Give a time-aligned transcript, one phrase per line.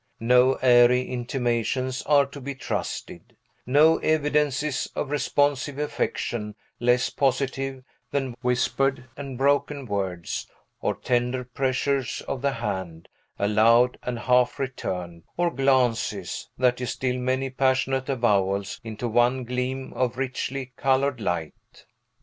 [0.19, 3.35] No airy intimations are to be trusted;
[3.67, 10.47] no evidences of responsive affection less positive than whispered and broken words,
[10.81, 17.51] or tender pressures of the hand, allowed and half returned; or glances, that distil many
[17.51, 21.85] passionate avowals into one gleam of richly colored light.